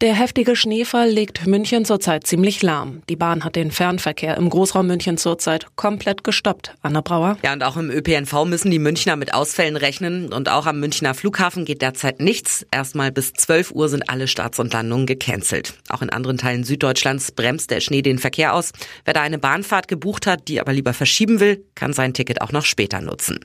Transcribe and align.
Der 0.00 0.14
heftige 0.14 0.56
Schneefall 0.56 1.10
legt 1.10 1.46
München 1.46 1.84
zurzeit 1.84 2.26
ziemlich 2.26 2.62
lahm. 2.62 3.02
Die 3.10 3.16
Bahn 3.16 3.44
hat 3.44 3.54
den 3.54 3.70
Fernverkehr 3.70 4.34
im 4.38 4.48
Großraum 4.48 4.86
München 4.86 5.18
zurzeit 5.18 5.66
komplett 5.76 6.24
gestoppt. 6.24 6.74
Anna 6.80 7.02
Brauer. 7.02 7.36
Ja, 7.42 7.52
und 7.52 7.62
auch 7.62 7.76
im 7.76 7.90
ÖPNV 7.90 8.46
müssen 8.46 8.70
die 8.70 8.78
Münchner 8.78 9.16
mit 9.16 9.34
Ausfällen 9.34 9.76
rechnen. 9.76 10.32
Und 10.32 10.48
auch 10.48 10.64
am 10.64 10.80
Münchner 10.80 11.12
Flughafen 11.12 11.66
geht 11.66 11.82
derzeit 11.82 12.18
nichts. 12.18 12.64
Erstmal 12.70 13.12
bis 13.12 13.34
12 13.34 13.72
Uhr 13.72 13.90
sind 13.90 14.08
alle 14.08 14.26
Starts 14.26 14.58
und 14.58 14.72
Landungen 14.72 15.04
gecancelt. 15.04 15.74
Auch 15.90 16.00
in 16.00 16.08
anderen 16.08 16.38
Teilen 16.38 16.64
Süddeutschlands 16.64 17.32
bremst 17.32 17.70
der 17.70 17.80
Schnee 17.80 18.00
den 18.00 18.18
Verkehr 18.18 18.54
aus. 18.54 18.72
Wer 19.04 19.12
da 19.12 19.20
eine 19.20 19.38
Bahnfahrt 19.38 19.86
gebucht 19.86 20.26
hat, 20.26 20.48
die 20.48 20.62
aber 20.62 20.72
lieber 20.72 20.94
verschieben 20.94 21.40
will, 21.40 21.62
kann 21.74 21.92
sein 21.92 22.14
Ticket 22.14 22.40
auch 22.40 22.52
noch 22.52 22.64
später 22.64 23.02
nutzen. 23.02 23.40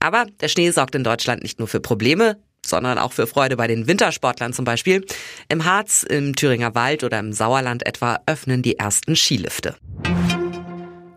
Aber 0.00 0.26
der 0.40 0.48
Schnee 0.48 0.72
sorgt 0.72 0.96
in 0.96 1.04
Deutschland 1.04 1.44
nicht 1.44 1.60
nur 1.60 1.68
für 1.68 1.78
Probleme 1.78 2.38
sondern 2.64 2.98
auch 2.98 3.12
für 3.12 3.26
Freude 3.26 3.56
bei 3.56 3.66
den 3.66 3.86
Wintersportlern 3.86 4.52
zum 4.52 4.64
Beispiel. 4.64 5.04
Im 5.48 5.64
Harz, 5.64 6.02
im 6.02 6.34
Thüringer 6.34 6.74
Wald 6.74 7.04
oder 7.04 7.18
im 7.18 7.32
Sauerland 7.32 7.86
etwa 7.86 8.20
öffnen 8.26 8.62
die 8.62 8.78
ersten 8.78 9.16
Skilifte. 9.16 9.76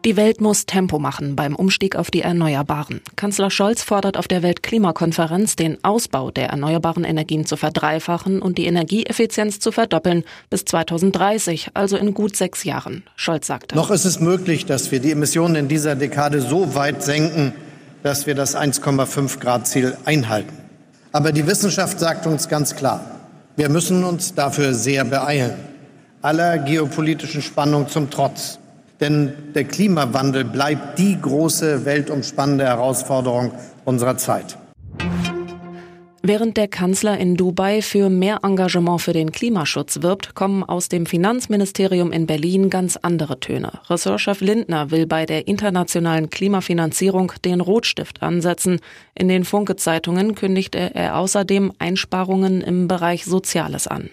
Die 0.05 0.17
Welt 0.17 0.39
muss 0.39 0.67
Tempo 0.67 0.99
machen 0.99 1.35
beim 1.35 1.55
Umstieg 1.55 1.95
auf 1.95 2.11
die 2.11 2.21
Erneuerbaren. 2.21 3.01
Kanzler 3.15 3.49
Scholz 3.49 3.81
fordert 3.81 4.17
auf 4.17 4.27
der 4.27 4.43
Weltklimakonferenz, 4.43 5.55
den 5.55 5.83
Ausbau 5.83 6.29
der 6.29 6.49
erneuerbaren 6.49 7.03
Energien 7.03 7.47
zu 7.47 7.57
verdreifachen 7.57 8.39
und 8.39 8.59
die 8.59 8.67
Energieeffizienz 8.67 9.59
zu 9.59 9.71
verdoppeln 9.71 10.23
bis 10.51 10.63
2030, 10.65 11.69
also 11.73 11.97
in 11.97 12.13
gut 12.13 12.35
sechs 12.35 12.63
Jahren. 12.63 13.03
Scholz 13.15 13.47
sagte. 13.47 13.75
Noch 13.75 13.89
ist 13.89 14.05
es 14.05 14.19
möglich, 14.19 14.67
dass 14.67 14.91
wir 14.91 14.99
die 14.99 15.11
Emissionen 15.11 15.55
in 15.55 15.67
dieser 15.69 15.95
Dekade 15.95 16.39
so 16.39 16.75
weit 16.75 17.01
senken, 17.01 17.53
dass 18.03 18.27
wir 18.27 18.35
das 18.35 18.55
1,5 18.55 19.39
Grad 19.39 19.67
Ziel 19.67 19.97
einhalten. 20.05 20.64
Aber 21.15 21.31
die 21.31 21.47
Wissenschaft 21.47 21.97
sagt 21.97 22.27
uns 22.27 22.49
ganz 22.49 22.75
klar, 22.75 22.99
wir 23.55 23.69
müssen 23.69 24.03
uns 24.03 24.33
dafür 24.33 24.73
sehr 24.73 25.05
beeilen. 25.05 25.53
Aller 26.21 26.57
geopolitischen 26.57 27.41
Spannung 27.41 27.87
zum 27.87 28.09
Trotz. 28.09 28.59
Denn 28.99 29.31
der 29.53 29.63
Klimawandel 29.63 30.43
bleibt 30.43 30.99
die 30.99 31.17
große 31.17 31.85
weltumspannende 31.85 32.65
Herausforderung 32.65 33.53
unserer 33.85 34.17
Zeit. 34.17 34.57
Während 36.27 36.57
der 36.57 36.67
Kanzler 36.67 37.19
in 37.19 37.37
Dubai 37.37 37.83
für 37.83 38.09
mehr 38.09 38.39
Engagement 38.41 38.99
für 38.99 39.13
den 39.13 39.31
Klimaschutz 39.31 40.01
wirbt, 40.01 40.33
kommen 40.33 40.63
aus 40.63 40.89
dem 40.89 41.05
Finanzministerium 41.05 42.11
in 42.11 42.25
Berlin 42.25 42.71
ganz 42.71 42.97
andere 42.97 43.39
Töne. 43.39 43.73
Ressortchef 43.91 44.41
Lindner 44.41 44.89
will 44.89 45.05
bei 45.05 45.27
der 45.27 45.47
internationalen 45.47 46.31
Klimafinanzierung 46.31 47.33
den 47.45 47.61
Rotstift 47.61 48.23
ansetzen. 48.23 48.79
In 49.13 49.27
den 49.27 49.45
Funke-Zeitungen 49.45 50.33
kündigte 50.33 50.95
er 50.95 51.19
außerdem 51.19 51.73
Einsparungen 51.77 52.61
im 52.61 52.87
Bereich 52.87 53.25
Soziales 53.25 53.85
an. 53.85 54.09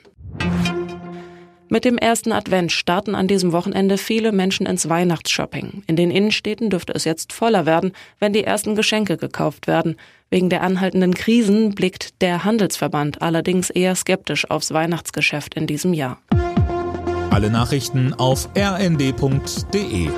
Mit 1.72 1.86
dem 1.86 1.96
ersten 1.96 2.32
Advent 2.32 2.70
starten 2.70 3.14
an 3.14 3.28
diesem 3.28 3.52
Wochenende 3.52 3.96
viele 3.96 4.30
Menschen 4.30 4.66
ins 4.66 4.90
Weihnachtsshopping. 4.90 5.84
In 5.86 5.96
den 5.96 6.10
Innenstädten 6.10 6.68
dürfte 6.68 6.92
es 6.94 7.04
jetzt 7.04 7.32
voller 7.32 7.64
werden, 7.64 7.92
wenn 8.18 8.34
die 8.34 8.44
ersten 8.44 8.74
Geschenke 8.74 9.16
gekauft 9.16 9.66
werden. 9.66 9.96
Wegen 10.28 10.50
der 10.50 10.60
anhaltenden 10.60 11.14
Krisen 11.14 11.74
blickt 11.74 12.20
der 12.20 12.44
Handelsverband 12.44 13.22
allerdings 13.22 13.70
eher 13.70 13.94
skeptisch 13.94 14.50
aufs 14.50 14.74
Weihnachtsgeschäft 14.74 15.54
in 15.54 15.66
diesem 15.66 15.94
Jahr. 15.94 16.18
Alle 17.30 17.48
Nachrichten 17.48 18.12
auf 18.12 18.50
rnd.de 18.54 20.10